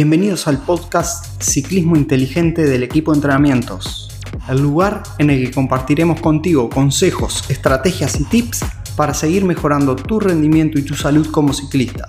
[0.00, 4.08] Bienvenidos al podcast Ciclismo Inteligente del equipo de entrenamientos,
[4.48, 8.60] el lugar en el que compartiremos contigo consejos, estrategias y tips
[8.96, 12.08] para seguir mejorando tu rendimiento y tu salud como ciclista.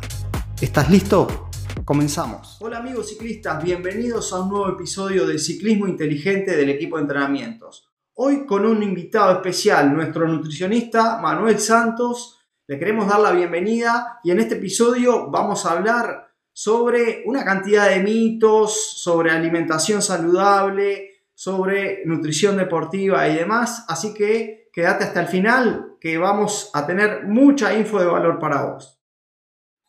[0.62, 1.50] ¿Estás listo?
[1.84, 2.58] Comenzamos.
[2.60, 7.90] Hola amigos ciclistas, bienvenidos a un nuevo episodio de Ciclismo Inteligente del equipo de entrenamientos.
[8.14, 12.38] Hoy con un invitado especial, nuestro nutricionista Manuel Santos.
[12.68, 16.29] Le queremos dar la bienvenida y en este episodio vamos a hablar
[16.62, 23.86] sobre una cantidad de mitos, sobre alimentación saludable, sobre nutrición deportiva y demás.
[23.88, 28.64] Así que quédate hasta el final que vamos a tener mucha info de valor para
[28.64, 29.02] vos.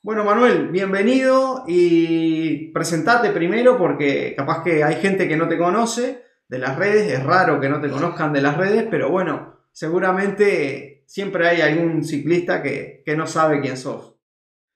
[0.01, 6.23] Bueno, Manuel, bienvenido y presentate primero porque capaz que hay gente que no te conoce
[6.47, 11.03] de las redes, es raro que no te conozcan de las redes, pero bueno, seguramente
[11.09, 14.15] siempre hay algún ciclista que, que no sabe quién sos.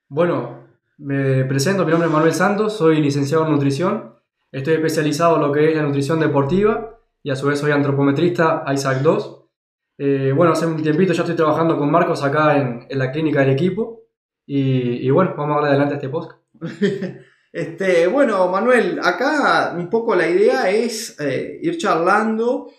[0.08, 0.63] Bueno,
[0.98, 4.14] me presento, mi nombre es Manuel Santos, soy licenciado en nutrición,
[4.52, 8.64] estoy especializado en lo que es la nutrición deportiva y a su vez soy antropometrista
[8.72, 9.44] ISAC 2.
[9.98, 13.50] Eh, bueno, hace un tiempito ya estoy trabajando con Marcos acá en, la clínica del
[13.50, 14.02] equipo
[14.46, 16.42] y, bueno, vamos a darle adelante este podcast.
[17.52, 22.70] este, bueno, Manuel, acá un poco la idea es eh, ir charlando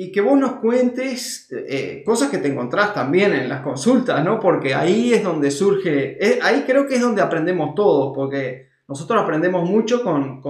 [0.00, 4.38] y que vos nos cuentes eh, cosas que te encontrás también en las consultas, ¿no?
[4.38, 9.68] Porque ahí es donde surge, ahí creo que es donde aprendemos todos, porque nosotros aprendemos
[9.68, 10.40] mucho con,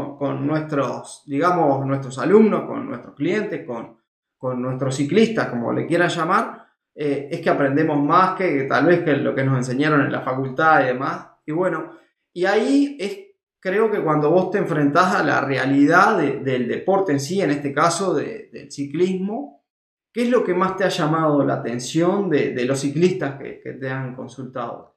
[0.46, 7.30] nuestros, digamos, nuestros alumnos, con nuestros clientes, con, nuestros ciclistas, como le quieran llamar, eh,
[7.30, 10.82] es que aprendemos más que, tal vez que lo que nos enseñaron en la facultad
[10.82, 11.26] y demás.
[11.46, 11.92] Y bueno,
[12.34, 13.27] y ahí es
[13.60, 17.72] creo que cuando vos te enfrentás a la realidad del deporte en sí, en este
[17.72, 19.64] caso del ciclismo,
[20.12, 23.90] ¿qué es lo que más te ha llamado la atención de, los ciclistas que, te
[23.90, 24.96] han consultado?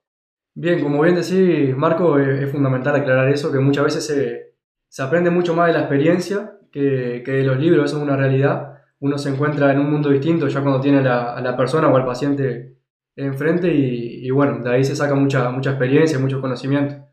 [0.53, 4.53] Bien, como bien decís, Marco, es, fundamental aclarar eso, que muchas veces
[4.89, 8.67] se, aprende mucho más de la experiencia que, de los libros, eso es una realidad.
[8.99, 12.05] Uno se encuentra en un mundo distinto ya cuando tiene a la, persona o al
[12.05, 12.77] paciente
[13.15, 17.10] enfrente y, y, bueno, de ahí se saca mucha, mucha experiencia, mucho conocimiento.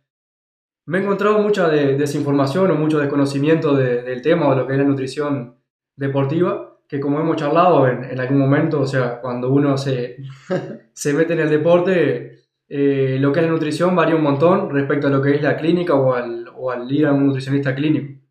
[0.89, 4.79] Me he encontrado mucha desinformación o mucho desconocimiento del tema o de lo que es
[4.79, 5.59] la nutrición
[5.95, 10.17] deportiva, que como hemos charlado en, algún momento, o sea, cuando uno se,
[10.95, 15.09] se mete en el deporte, eh, lo que es la nutrición varía un montón respecto
[15.09, 18.23] a lo que es la clínica o al, o al ir a un nutricionista clínico.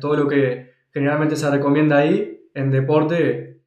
[0.00, 3.60] Todo lo que generalmente se recomienda ahí en deporte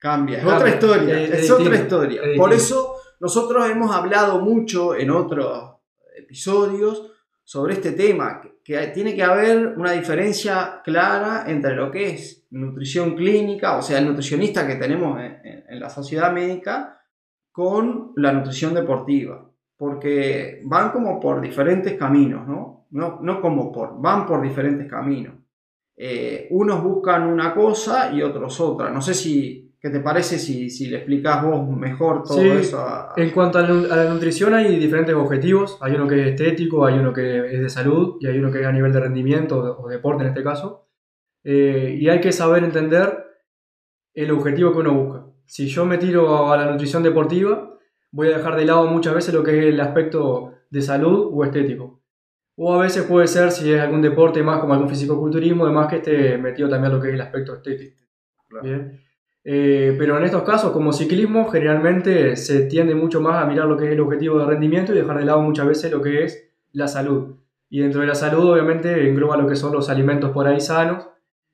[0.00, 0.38] cambia.
[0.38, 1.22] Es otra historia.
[1.22, 2.22] Es, otra historia.
[2.36, 5.76] Por eso nosotros hemos hablado mucho en otros
[6.16, 7.12] episodios
[7.48, 13.16] sobre este tema, que tiene que haber una diferencia clara entre lo que es nutrición
[13.16, 17.00] clínica, o sea, el nutricionista que tenemos en, la sociedad médica,
[17.50, 22.86] con la nutrición deportiva, porque van como por diferentes caminos, ¿no?
[22.90, 25.36] No, no como por, van por diferentes caminos.
[25.96, 28.90] Eh, unos buscan una cosa y otros otra.
[28.90, 32.84] No sé si ¿Qué te parece si, si le explicas vos mejor todo eso?
[33.16, 35.78] En cuanto a la, nutrición hay diferentes objetivos.
[35.80, 38.60] Hay uno que es estético, hay uno que es de salud y hay uno que
[38.60, 40.88] es a nivel de rendimiento o deporte en este caso.
[41.44, 43.24] Eh, y hay que saber entender
[44.14, 45.26] el objetivo que uno busca.
[45.46, 47.78] Si yo me tiro a la nutrición deportiva,
[48.10, 51.44] voy a dejar de lado muchas veces lo que es el aspecto de salud o
[51.44, 52.02] estético.
[52.56, 55.96] O a veces puede ser, si es algún deporte más como algún fisicoculturismo, además que
[55.96, 57.96] esté metido también lo que es el aspecto estético.
[58.62, 59.07] Bien.
[59.50, 63.78] Eh, pero en estos casos, como ciclismo, generalmente se tiende mucho más a mirar lo
[63.78, 66.50] que es el objetivo de rendimiento y dejar de lado muchas veces lo que es
[66.72, 67.36] la salud.
[67.70, 71.08] Y dentro de la salud, obviamente, engloba lo que son los alimentos por ahí sanos,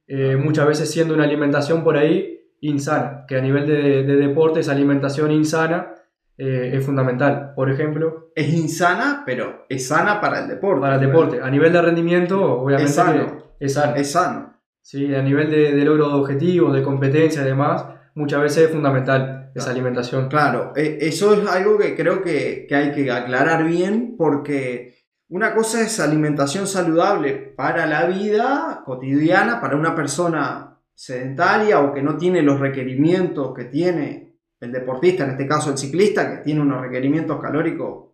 [0.09, 4.73] eh, muchas veces siendo una alimentación por ahí insana, que a nivel de, deporte esa
[4.73, 5.95] alimentación insana
[6.37, 7.53] eh, es fundamental.
[7.55, 8.33] Por ejemplo...
[8.35, 10.81] Es insana, pero es sana para el deporte.
[10.81, 11.41] Para el deporte.
[11.41, 12.91] A nivel de rendimiento, obviamente...
[12.91, 13.39] Es sano.
[13.61, 13.95] Es sano.
[13.95, 14.54] Es sano.
[14.85, 15.15] ¿Sí?
[15.15, 19.71] A nivel de, logro de objetivos, de competencia y demás, muchas veces es fundamental esa
[19.71, 20.29] alimentación.
[20.29, 24.95] Claro, e, eso es algo que creo que, hay que aclarar bien porque
[25.29, 32.03] una cosa es alimentación saludable para la vida cotidiana, para una persona sedentaria o que
[32.03, 36.61] no tiene los requerimientos que tiene el deportista, en este caso el ciclista, que tiene
[36.61, 38.11] unos requerimientos calóricos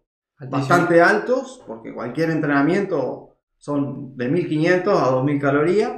[0.49, 5.93] bastante altos, porque cualquier entrenamiento son de 1500 a 2000 calorías.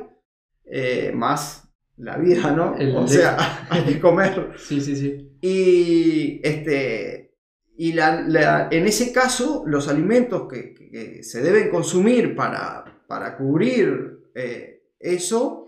[0.75, 2.75] Eh, más la vida, ¿no?
[2.97, 4.55] o sea, hay que comer.
[4.57, 5.37] Sí, sí, sí.
[5.43, 7.37] Y, este,
[7.77, 14.85] y la, en ese caso, los alimentos que, se deben consumir para, para cubrir eh,
[14.99, 15.67] eso,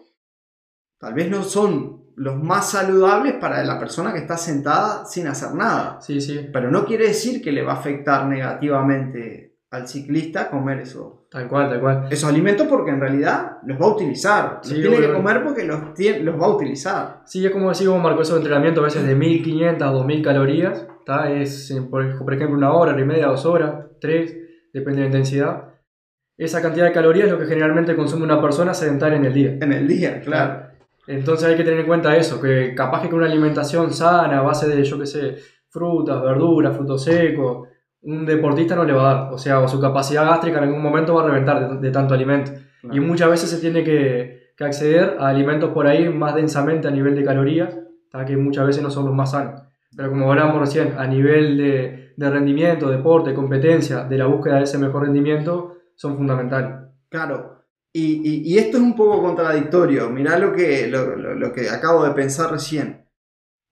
[0.99, 5.53] tal vez no son los más saludables para la persona que está sentada sin hacer
[5.53, 6.01] nada.
[6.01, 6.49] Sí, sí.
[6.51, 11.27] Pero no quiere decir que le va a afectar negativamente al ciclista comer eso.
[11.31, 12.07] Tal cual, tal cual.
[12.11, 14.61] Esos alimentos porque en realidad los va a utilizar.
[14.63, 17.23] Sí, los tiene que comer porque los, tiene- los va a utilizar.
[17.27, 20.87] Sí, es como decir, como marcó esos entrenamientos a veces de 1500 a 2000 calorías.
[21.05, 21.31] ¿tá?
[21.31, 24.35] Es, eh, por, por ejemplo, una hora, hora y media, dos horas, tres,
[24.73, 25.65] depende de la intensidad.
[26.39, 29.59] Esa cantidad de calorías es lo que generalmente consume una persona sedentaria en el día.
[29.61, 30.69] En el día, claro.
[31.07, 34.43] Entonces hay que tener en cuenta eso, que capaz que con una alimentación sana, a
[34.43, 35.37] base de, yo qué sé,
[35.69, 37.69] frutas, verduras, frutos secos,
[38.05, 39.33] un deportista no le va a dar.
[39.33, 42.15] O sea, o su capacidad gástrica en algún momento va a reventar de, de tanto
[42.15, 42.53] alimento.
[42.81, 42.97] Claro.
[42.97, 46.91] Y muchas veces se tiene que, que acceder a alimentos por ahí más densamente a
[46.91, 47.79] nivel de calorías,
[48.27, 49.61] que muchas veces no son los más sanos.
[49.97, 54.65] Pero como hablábamos recién, a nivel de, de rendimiento, deporte, competencia, de la búsqueda de
[54.65, 56.77] ese mejor rendimiento, son fundamentales.
[57.09, 57.63] Claro.
[57.93, 60.11] Y, y- y esto es un poco contradictorio.
[60.11, 63.07] Mirá lo que, lo, lo- lo que acabo de pensar recién.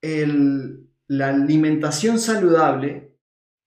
[0.01, 3.12] El- la alimentación saludable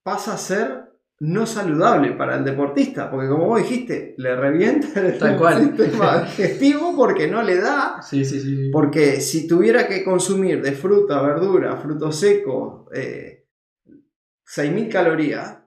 [0.06, 0.84] pasa a ser
[1.20, 5.64] no saludable para el deportista, porque como vos dijiste, le revienta el Tal cual.
[5.76, 8.02] sistema digestivo porque no le da.
[8.04, 8.70] Sí, sí, sí.
[8.72, 13.46] Porque si tuviera que consumir de fruta, verdura, frutos secos, eh,
[14.46, 15.58] 6.000 calorías,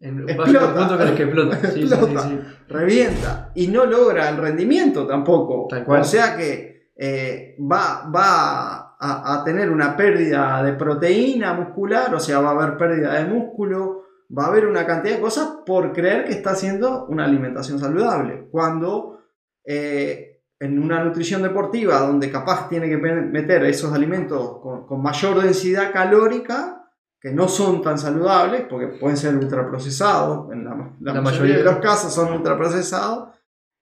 [0.00, 1.14] En, Explota.
[1.16, 1.24] que.
[1.72, 2.38] Sí, sí, sí.
[2.68, 5.68] revienta y no logra el rendimiento tampoco.
[5.70, 6.02] Tal cual.
[6.02, 12.20] O sea que eh, va, va a, a tener una pérdida de proteína muscular, o
[12.20, 14.04] sea, va a haber pérdida de músculo,
[14.36, 18.48] va a haber una cantidad de cosas por creer que está haciendo una alimentación saludable.
[18.50, 19.20] Cuando
[19.64, 25.42] eh, en una nutrición deportiva donde capaz tiene que meter esos alimentos con, con mayor
[25.42, 26.72] densidad calórica,
[27.20, 31.40] que no son tan saludables, porque pueden ser ultraprocesados, en la, ma- la La mayoría,
[31.54, 31.56] mayoría.
[31.58, 33.28] de los casos son ultraprocesados,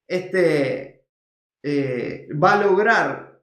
[0.09, 1.07] este,
[1.63, 3.34] eh, va a lograr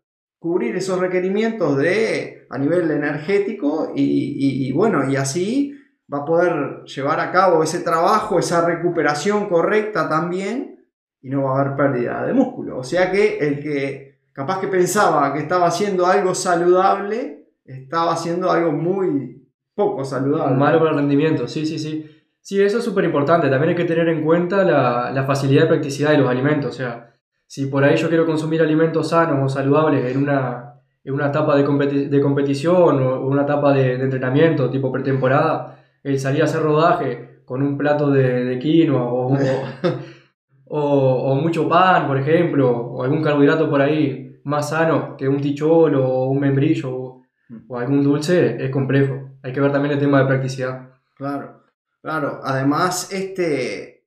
[0.41, 5.75] cubrir esos requerimientos de, a nivel energético y, bueno, y así
[6.11, 10.83] va a poder llevar a cabo ese trabajo, esa recuperación correcta también
[11.21, 12.79] y no va a haber pérdida de músculo.
[12.79, 18.49] O sea que el que capaz que pensaba que estaba haciendo algo saludable, estaba haciendo
[18.49, 20.57] algo muy poco saludable.
[20.57, 22.09] Malo para el rendimiento, sí, sí, sí.
[22.39, 23.47] Sí, eso es súper importante.
[23.47, 26.73] También hay que tener en cuenta la, la facilidad de practicidad de los alimentos.
[26.73, 27.10] O sea,
[27.53, 31.55] si por ahí yo quiero consumir alimentos sanos o saludables en una, en una etapa
[31.57, 36.45] de, competi- de competición o una etapa de, de entrenamiento tipo pretemporada, el salir a
[36.45, 39.37] hacer rodaje con un plato de, de quinoa o, o,
[40.65, 45.41] o- o mucho pan, por ejemplo, o algún carbohidrato por ahí más sano que un
[45.41, 47.23] ticholo o un membrillo o,
[47.67, 49.29] o algún dulce, es complejo.
[49.43, 50.89] Hay que ver también el tema de practicidad.
[51.15, 51.63] Claro,
[52.01, 52.39] claro.
[52.43, 54.00] Además, este.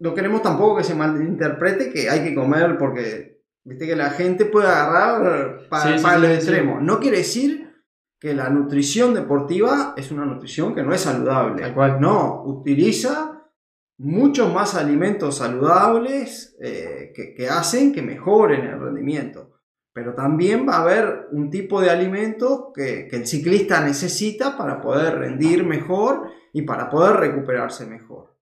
[0.00, 3.40] No queremos tampoco que se malinterprete que hay que comer porque.
[3.62, 6.36] Viste que la gente puede agarrar para, Sí, sí, para sí, los sí.
[6.36, 6.82] extremos.
[6.82, 7.70] No quiere decir
[8.18, 11.62] que la nutrición deportiva es una nutrición que no es saludable.
[11.62, 12.00] Tal cual.
[12.00, 13.50] No, utiliza
[13.98, 19.50] muchos más alimentos saludables eh, que, que hacen que mejoren el rendimiento.
[19.92, 24.80] Pero también va a haber un tipo de alimentos que, que el ciclista necesita para
[24.80, 28.36] poder rendir mejor y para poder recuperarse mejor.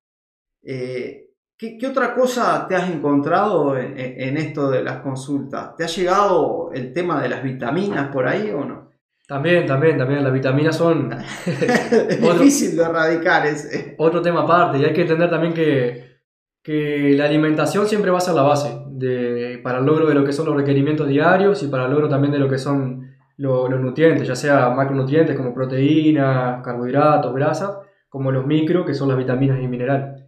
[0.62, 1.27] Eh,
[1.58, 5.74] ¿qué, qué otra cosa te has encontrado en, en- esto de las consultas?
[5.76, 8.88] ¿Te ha llegado el tema de las vitaminas por ahí o no?
[9.26, 10.24] También, también, también.
[10.24, 11.10] Las vitaminas son
[12.22, 13.94] Otro- difícil de erradicar ese.
[13.98, 16.18] otro tema aparte y hay que entender también que,
[16.62, 20.24] que la alimentación siempre va a ser la base de, para el logro de lo
[20.24, 23.06] que son los requerimientos diarios y para el logro también de lo que son
[23.36, 27.76] lo- los nutrientes, ya sea macronutrientes como proteínas, carbohidratos, grasas,
[28.08, 30.24] como los micro, que son las vitaminas y minerales.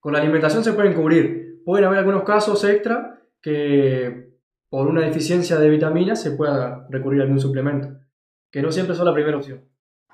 [0.00, 1.62] Con la alimentación se pueden cubrir.
[1.64, 4.30] Pueden haber algunos casos extra que
[4.70, 7.98] por una deficiencia de vitaminas se pueda recurrir a algún suplemento,
[8.50, 9.62] que no siempre son la primera opción.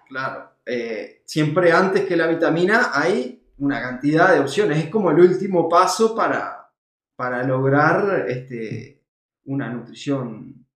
[0.08, 0.50] Claro.
[0.66, 4.78] eh, siempre antes que la vitamina hay una cantidad de opciones.
[4.78, 6.72] Es como el último paso para,
[7.16, 9.04] para lograr este,
[9.44, 10.66] una nutrición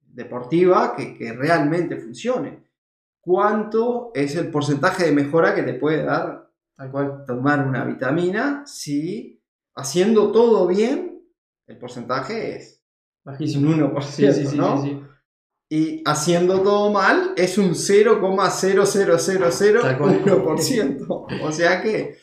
[0.00, 2.64] deportiva que, que realmente funcione.
[3.20, 6.45] ¿Cuánto es el porcentaje de mejora que te puede dar
[6.76, 7.24] Tal cual.
[7.26, 9.42] tomar una vitamina si
[9.74, 11.22] haciendo todo bien,
[11.66, 12.82] el porcentaje es
[13.24, 13.70] un Bajísimo.
[13.98, 14.82] 1%, Sí, sí, ¿no?
[14.82, 15.00] sí.
[15.68, 18.20] Y haciendo todo mal es un Tal
[19.98, 20.22] cual.
[20.22, 21.42] 0,0001%.
[21.42, 22.16] O sea que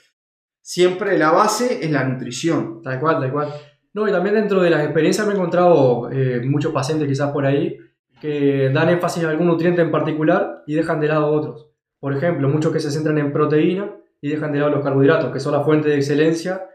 [0.61, 2.81] siempre la base es la nutrición.
[2.81, 3.49] Tal cual, tal cual.
[3.93, 7.45] No, y también dentro de las experiencias me he encontrado eh, muchos pacientes quizás por
[7.45, 7.77] ahí
[8.21, 11.69] que dan énfasis a algún nutriente en particular y dejan de lado otros.
[11.99, 15.39] Por ejemplo, muchos que se centran en proteína y dejan de lado los carbohidratos, que
[15.39, 16.65] son la fuente de excelencia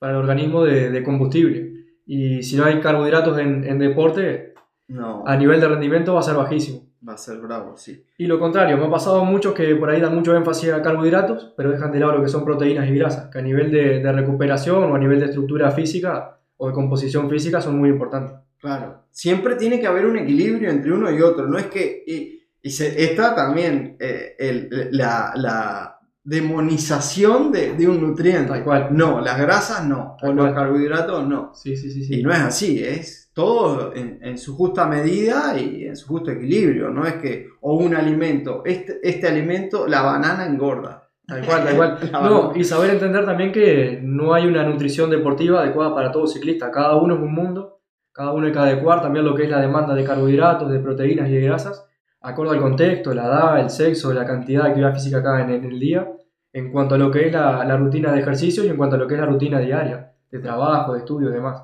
[0.00, 1.58] para el organismo de, de combustible.
[2.06, 4.54] Y si no hay carbohidratos en, en deporte,
[4.88, 6.92] No, a nivel de rendimiento va a ser bajísimo.
[7.06, 8.04] Va a ser bravo, sí.
[8.18, 11.52] Y lo contrario, me ha pasado muchos que por ahí dan mucho énfasis a carbohidratos,
[11.56, 14.12] pero dejan de lado lo que son proteínas y grasas, que a nivel de, de
[14.12, 18.38] recuperación o a nivel de estructura física o de composición física son muy importantes.
[18.58, 22.02] Claro, siempre tiene que haber un equilibrio entre uno y otro, no es que...
[22.06, 25.93] Y, y se, está también eh, el, la, la,
[26.24, 28.48] demonización de, de, un nutriente.
[28.48, 28.88] Tal cual.
[28.90, 30.46] No, las grasas no, Tal o cual.
[30.46, 31.52] los carbohidratos no.
[31.54, 32.02] Sí, sí, sí.
[32.02, 32.20] sí.
[32.20, 36.30] Y no es así, es todo en, en, su justa medida y en su justo
[36.30, 36.88] equilibrio.
[36.88, 41.10] No es que, o un alimento, este, este alimento, la banana engorda.
[41.26, 41.98] Tal cual, tal cual.
[42.12, 46.70] No, y saber entender también que no hay una nutrición deportiva adecuada para todo ciclista.
[46.70, 47.80] Cada uno es un mundo,
[48.12, 51.28] cada uno hay que adecuar también lo que es la demanda de carbohidratos, de proteínas
[51.28, 51.86] y de grasas,
[52.24, 55.50] acorde al contexto, la edad, el sexo, la cantidad de actividad física que haga en,
[55.50, 56.10] en el día,
[56.52, 58.98] en cuanto a lo que es la, la rutina de ejercicio y en cuanto a
[58.98, 61.62] lo que es la rutina diaria, de trabajo, de estudio y demás.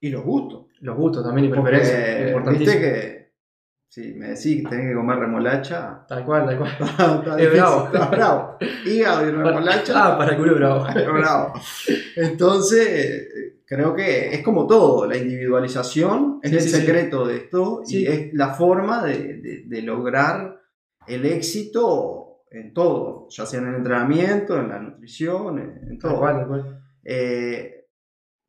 [0.00, 0.66] Y los gustos.
[0.80, 2.58] Los gustos también y preferencias.
[2.58, 3.18] Viste que
[3.90, 6.70] si me decís que tenés que comer remolacha, Tal cual, tal cual.
[6.80, 7.84] está Es difícil, bravo.
[7.86, 8.58] está bravo.
[8.86, 9.92] Hígado y remolacha.
[9.96, 10.86] Ah, para el culo bravo.
[11.12, 11.52] Bravo.
[12.16, 13.28] Entonces,
[13.68, 16.76] creo que es como todo, la individualización es Sí, el sí, sí.
[16.76, 20.58] secreto de esto y es la forma de, de- de lograr
[21.06, 26.64] el éxito en todo, ya sea en el entrenamiento, en la nutrición, en, todo.
[27.04, 27.86] Eh,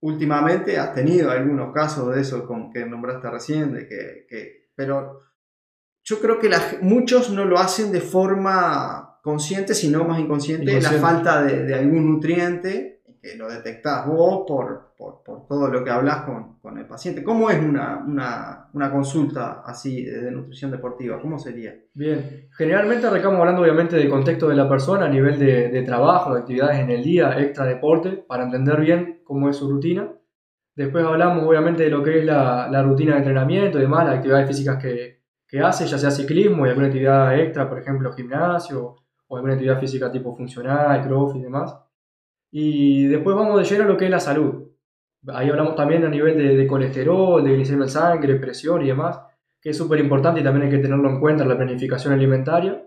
[0.02, 5.20] últimamente has tenido algunos casos de eso con que nombraste recién, de que, que- pero
[6.04, 11.02] yo creo que la muchos no lo hacen de forma consciente, sino más inconsciente, Inconsciente.
[11.02, 15.90] la falta de, de algún nutriente, que lo detectás vos por, por, todo lo que
[15.90, 17.24] hablas con, con el paciente.
[17.24, 21.22] ¿Cómo es una, una, una consulta así de, de nutrición deportiva?
[21.22, 21.74] ¿Cómo sería?
[21.94, 26.34] Bien, generalmente arrancamos hablando obviamente del contexto de la persona a nivel de, de trabajo,
[26.34, 30.12] de actividades en el día, extra deporte, para entender bien cómo es su rutina.
[30.76, 34.16] Después hablamos obviamente de lo que es la, la rutina de entrenamiento y demás, las
[34.16, 38.98] actividades físicas que, que hace, ya sea ciclismo y alguna actividad extra, por ejemplo gimnasio
[39.28, 41.74] o alguna actividad física tipo funcional, crossfit y demás.
[42.52, 44.69] Y después vamos de lleno a lo que es la salud.
[45.28, 49.20] Ahí hablamos también a nivel de, de colesterol, de glicemia en sangre, presión y demás
[49.62, 52.86] que es súper importante y también hay que tenerlo en cuenta en la planificación alimentaria.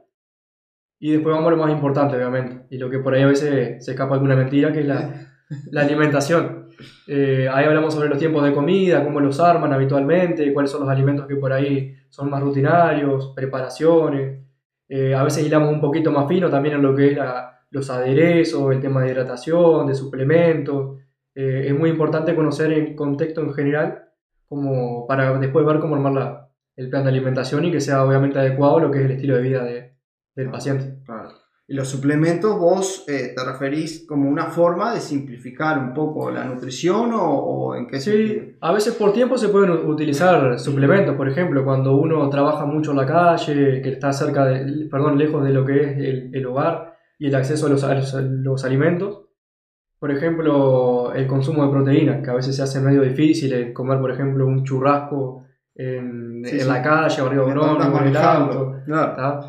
[0.99, 3.85] Y después vamos a lo más importante, obviamente, y lo que por ahí a veces
[3.85, 5.29] se escapa alguna mentira, que es la,
[5.77, 6.69] alimentación.
[7.07, 10.89] Eh, ahí hablamos sobre los tiempos de comida, cómo los arman habitualmente, cuáles son los
[10.89, 14.39] alimentos que por ahí son más rutinarios, preparaciones.
[14.89, 17.89] Eh, a veces hilamos un poquito más fino también en lo que es la- los
[17.91, 20.99] aderezos, el tema de hidratación, de suplementos.
[21.35, 24.05] Eh, es muy importante conocer el contexto en general
[24.47, 28.39] como para después ver cómo armar la, el plan de alimentación y que sea obviamente
[28.39, 29.93] adecuado a lo que es el estilo de vida de-
[30.35, 31.03] del paciente.
[31.05, 31.31] Claro.
[31.69, 36.45] Y los suplementos, vos eh, te referís como una forma de simplificar un poco la
[36.45, 38.43] nutrición o, o en qué sentido?
[38.45, 42.91] Sí, a veces por tiempo se pueden utilizar suplementos, por ejemplo, cuando uno trabaja mucho
[42.91, 46.47] en la calle, que está cerca de, perdón, lejos de lo que es el, el
[46.47, 49.22] hogar y el acceso a los, a los- a los alimentos.
[50.02, 54.00] Por ejemplo, el consumo de proteínas, que a veces se hace medio difícil, el comer,
[54.00, 55.44] por ejemplo, un churrasco
[55.76, 56.66] en, Sí, en sí.
[56.68, 59.40] la calle arriba de un estás en el.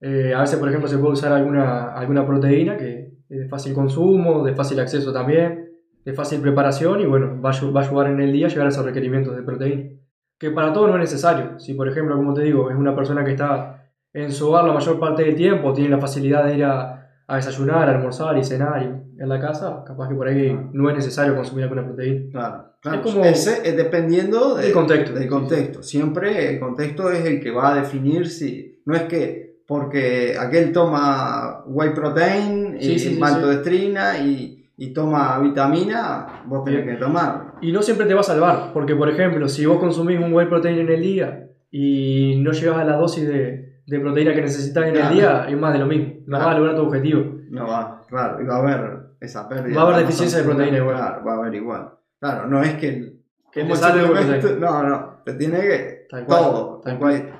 [0.00, 3.74] Eh, a veces, por ejemplo, se puede usar alguna, alguna proteína que es de fácil
[3.74, 5.72] consumo, de fácil acceso también,
[6.02, 8.64] de fácil preparación y bueno, va a, va a ayudar en el día a llegar
[8.64, 9.90] a esos requerimientos de proteína.
[10.38, 11.58] Que para todo no es necesario.
[11.58, 14.72] Si, por ejemplo, como te digo, es una persona que está en su hogar la
[14.72, 16.97] mayor parte del tiempo, tiene la facilidad de ir a,
[17.30, 20.88] a desayunar, a almorzar y cenar y en la casa, capaz que por ahí no
[20.88, 22.30] es necesario consumir alguna proteína.
[22.32, 22.98] Claro, claro.
[22.98, 25.12] Es como- Ese es dependiendo de- Del contexto.
[25.14, 25.82] del contexto.
[25.82, 28.80] Siempre el contexto es el que va a definir si.
[28.86, 34.94] No es que porque aquel toma whey protein y Sí, sí, sí, maltodextrina y, y
[34.94, 37.52] toma vitamina, vos tenés que tomar.
[37.60, 40.46] Y no siempre te va a salvar, porque por ejemplo, si vos consumís un whey
[40.46, 44.86] protein en el día y no llegas a la dosis de, de proteína que necesitas
[44.86, 45.08] en Claro.
[45.08, 46.14] el día, es más de lo mismo.
[46.26, 46.44] No Claro.
[46.46, 47.24] vas a lograr tu objetivo.
[47.50, 49.74] No va, claro, y va a haber esa pérdida.
[49.76, 50.96] Va a haber de deficiencia de proteína igual.
[50.96, 51.90] Claro, va a haber igual.
[52.20, 53.12] Claro, no es que.
[53.50, 54.38] Que te proteína.
[54.60, 56.06] No, no, te tiene que.
[56.10, 57.34] Tal cual, todo, tal completo.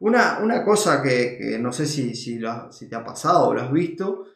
[0.00, 3.48] Una, una cosa que, que no sé si, si, lo has- si te ha pasado
[3.48, 4.26] o lo has visto,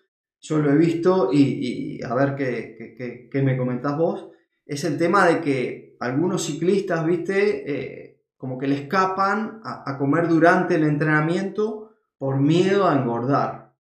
[0.40, 4.30] yo lo he visto y, y a ver qué, qué- qué- qué me comentás vos,
[4.66, 8.11] es el tema de que algunos ciclistas, viste, Eh,
[8.42, 13.72] como que le escapan a, comer durante el entrenamiento por miedo a engordar.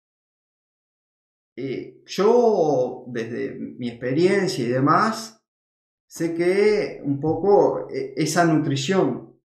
[1.57, 5.43] Eh, yo, desde mi experiencia y demás,
[6.07, 9.41] sé que un poco eh, esa nutrición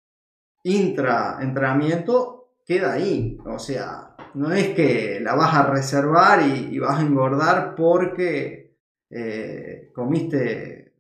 [0.62, 3.36] intra-entrenamiento queda ahí.
[3.46, 8.76] O sea, no es que la vas a reservar y, vas a engordar porque
[9.10, 10.92] eh, comiste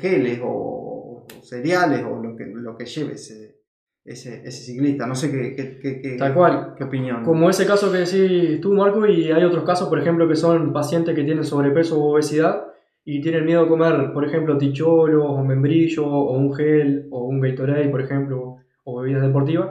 [0.00, 3.30] geles o cereales o lo que, lo que lleves.
[3.30, 3.56] eh.
[4.04, 5.06] ese, ese ciclista.
[5.06, 6.74] No sé qué, qué, qué, qué- Tal cual.
[6.76, 7.22] qué opinión.
[7.24, 10.72] Como ese caso que decís tú, Marco, y hay otros casos, por ejemplo, que son
[10.72, 12.66] pacientes que tienen sobrepeso o obesidad
[13.04, 17.40] y tienen miedo a comer, por ejemplo, ticholos o membrillo o un gel o un
[17.40, 19.70] Gatorade, por ejemplo, o bebidas deportivas,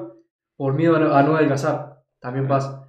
[0.56, 2.02] por miedo a no, a no adelgazar.
[2.22, 2.81] También pasa.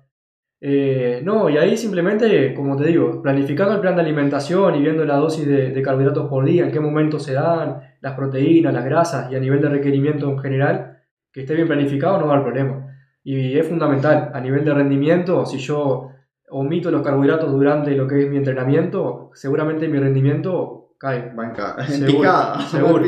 [0.64, 5.04] Eh, no, y ahí simplemente, como te digo, planificando el plan de alimentación y viendo
[5.04, 8.85] la dosis de, de carbohidratos por día, en qué momento se dan, las proteínas, las
[8.85, 11.00] grasas y a nivel de requerimiento en general,
[11.33, 12.87] que esté bien planificado no va a haber problema.
[13.25, 16.11] Y es fundamental, a nivel de rendimiento, si yo
[16.49, 21.35] omito los carbohidratos durante lo que es mi entrenamiento, seguramente mi rendimiento cae.
[21.35, 22.61] Va en, picada.
[22.71, 23.02] seguro.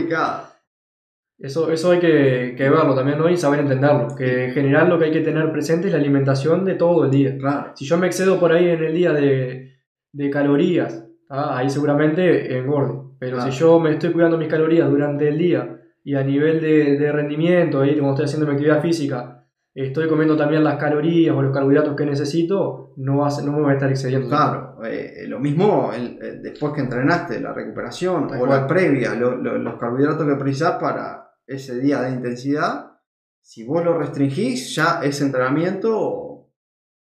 [1.39, 3.29] Eso, eso hay que, que verlo también ¿no?
[3.29, 4.15] y saber entenderlo.
[4.17, 7.11] Que en general lo que hay que tener presente es la alimentación de todo el
[7.11, 7.37] día.
[7.39, 7.73] Claro.
[7.75, 9.73] Si yo me excedo por ahí en el día de,
[10.13, 11.59] de calorías, ¿tá?
[11.59, 12.95] ahí seguramente engorde.
[13.19, 13.51] Pero Claro.
[13.53, 17.13] si yo me estoy cuidando mis calorías durante el día y a nivel de, de
[17.13, 21.53] rendimiento, ahí cuando estoy haciendo mi actividad física, estoy comiendo también las calorías o los
[21.53, 24.29] carbohidratos que necesito, no, ser- no me voy a estar excediendo.
[24.29, 28.51] Claro, eh, lo mismo el- eh, después que entrenaste, la recuperación Tal o cual.
[28.61, 32.93] la previa, lo- lo- los carbohidratos que precisás para ese día de intensidad,
[33.41, 36.49] si vos lo restringís, ya ese entrenamiento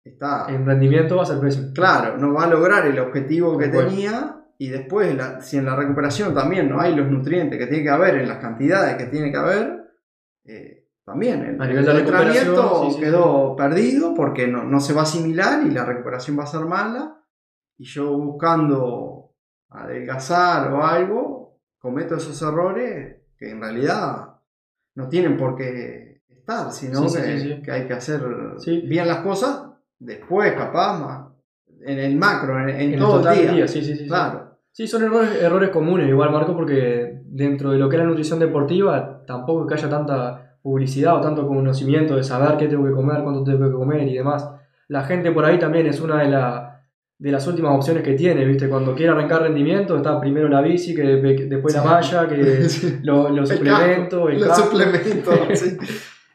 [0.04, 1.72] está En rendimiento va a ser pésimo.
[1.74, 5.76] claro, no va a lograr el objetivo que tenía y después la- si en la
[5.76, 9.32] recuperación también no hay los nutrientes que tiene que haber en las cantidades que tiene
[9.32, 9.84] que haber,
[10.46, 14.80] eh, también el, A nivel de el entrenamiento sí, sí, quedó perdido porque no, no
[14.80, 17.18] se va a asimilar y la recuperación va a ser mala.
[17.78, 19.34] Y yo buscando
[19.70, 24.31] adelgazar o algo, cometo esos errores que en realidad
[24.96, 27.62] no tienen por qué estar, sino Sí, que, sí, sí.
[27.62, 28.22] que hay que hacer
[28.88, 29.64] bien las cosas
[30.00, 31.28] después, capaz, más,
[31.86, 33.68] en el macro, en, en En todo el del día.
[33.68, 34.08] sí, sí, sí.
[34.08, 38.08] Claro, Sí, son errores, errores comunes, igual Marco, porque dentro de lo que es la
[38.08, 42.86] nutrición deportiva, tampoco es que haya tanta publicidad o tanto conocimiento de saber qué tengo
[42.86, 44.50] que comer, cuánto tengo que comer y demás.
[44.88, 46.71] La gente por ahí también es una de, la-
[47.22, 48.68] de las últimas opciones que tiene, ¿viste?
[48.68, 52.98] Cuando quiere arrancar rendimiento, está primero la bici, que de- después la malla, que Sí.
[53.04, 54.64] lo- los El casco.
[54.64, 55.40] suplementos.
[55.60, 55.78] sí.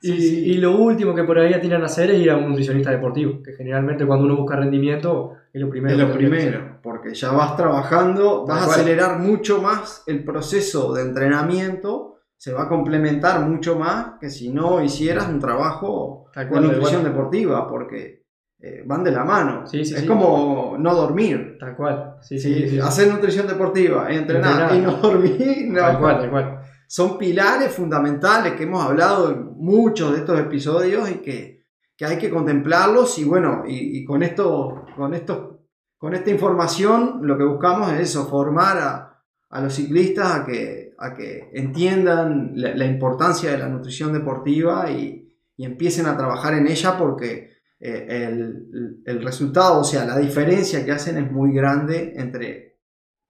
[0.03, 0.13] Y,
[0.53, 3.43] y lo último que por ahí atinan a hacer es ir a un nutricionista deportivo,
[3.43, 5.95] que generalmente cuando uno busca rendimiento es lo primero.
[5.95, 11.03] Es lo primero, porque ya vas trabajando, vas a acelerar mucho más el proceso de
[11.03, 17.03] entrenamiento, se va a complementar mucho más que si no hicieras un trabajo de nutrición
[17.03, 18.26] deportiva, porque
[18.59, 19.67] eh, van de la mano.
[19.67, 20.07] Sí, sí, es sí.
[20.07, 21.57] como no dormir.
[21.61, 22.17] Tal cual.
[22.23, 24.75] Sí, hacer nutrición deportiva, entrenar, Entrenar.
[24.77, 25.81] y no dormir, no.
[25.81, 26.61] Tal cual, tal cual.
[26.89, 31.67] son pilares fundamentales que hemos hablado en muchos de estos episodios y que,
[31.97, 35.61] que hay que contemplarlos y bueno, y, y con esto, con esto,
[35.99, 40.95] con esta información lo que buscamos es eso, formar a, a los ciclistas a que,
[40.99, 46.55] a que entiendan la, la importancia de la nutrición deportiva y, y empiecen a trabajar
[46.55, 51.53] en ella porque eh, el, el resultado, o sea, la diferencia que hacen es muy
[51.53, 52.79] grande entre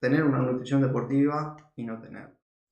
[0.01, 2.29] tener una nutrición deportiva y no tener.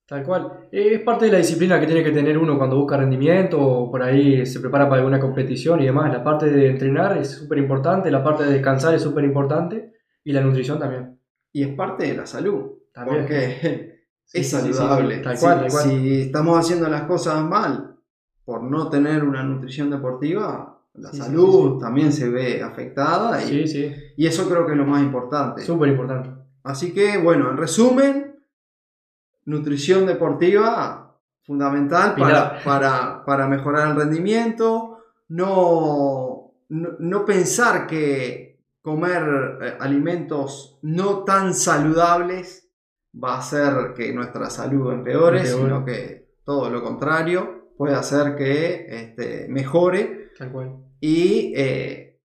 [0.06, 0.68] Tal cual.
[0.70, 4.02] Es parte de la disciplina que tiene que tener uno cuando busca rendimiento o por
[4.02, 6.12] ahí se prepara para alguna competición y demás.
[6.12, 10.32] La parte de entrenar es súper importante, la parte de descansar es súper importante y
[10.32, 11.18] la nutrición también.
[11.52, 12.72] y es parte de la salud.
[12.92, 13.20] También.
[13.22, 13.94] Porque
[14.26, 15.16] Sí, es sí, saludable.
[15.16, 15.22] sí.
[15.22, 15.84] Tal cual, tal cual.
[15.84, 17.96] Si, estamos haciendo las cosas mal
[18.44, 21.80] por no tener una nutrición deportiva, la Sí, salud sí, sí.
[21.80, 23.64] también se ve afectada y,
[24.26, 25.62] eso creo que es lo más importante.
[25.62, 26.30] Súper importante.
[26.62, 28.36] Así que, bueno, en resumen,
[29.44, 34.98] nutrición deportiva fundamental para, para, para mejorar el rendimiento.
[35.28, 42.70] No, no, no pensar que comer eh, alimentos no tan saludables
[43.22, 45.62] va a hacer que nuestra salud empeore, Empeore.
[45.62, 50.23] sino que todo lo contrario puede hacer que este, mejore.
[50.38, 50.76] Tal cual.
[51.00, 52.20] Y eh,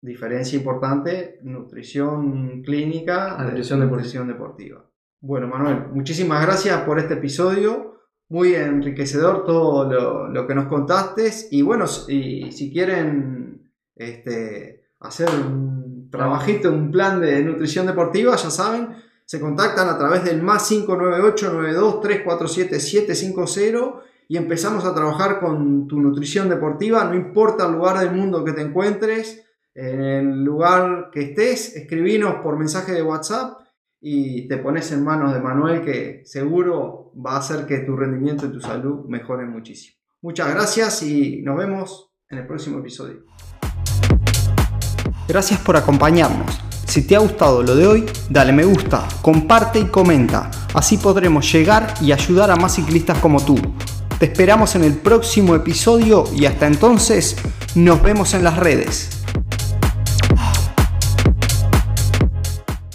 [0.00, 4.02] diferencia importante, nutrición clínica, A de nutrición deportiva.
[4.02, 4.90] nutrición deportiva.
[5.20, 8.00] Bueno, Manuel, muchísimas gracias por este episodio.
[8.28, 11.30] Muy enriquecedor todo lo, lo que nos contaste.
[11.50, 18.50] Y bueno, y si quieren este, hacer un trabajito, un plan de nutrición deportiva, ya
[18.50, 18.88] saben,
[19.24, 25.86] se contactan a través del más 598 92 347 750 y empezamos a trabajar con
[25.86, 31.10] tu nutrición deportiva, no importa el lugar del mundo que te encuentres, en el lugar
[31.12, 33.60] que estés, escribinos por mensaje de WhatsApp
[34.00, 38.46] y te pones en manos de Manuel que seguro va a hacer que tu rendimiento
[38.46, 39.96] y tu salud mejoren muchísimo.
[40.22, 43.24] Muchas gracias y nos vemos en el próximo episodio.
[45.26, 46.60] Gracias por acompañarnos.
[46.86, 50.50] Si te ha gustado lo de hoy, dale me gusta, comparte y comenta.
[50.74, 53.56] Así podremos llegar y ayudar a más ciclistas como tú.
[54.24, 57.36] Te esperamos en el próximo episodio y hasta entonces
[57.74, 59.13] nos vemos en las redes.